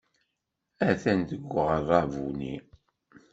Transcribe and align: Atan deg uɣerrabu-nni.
Atan 0.89 1.19
deg 1.29 1.43
uɣerrabu-nni. 1.59 2.55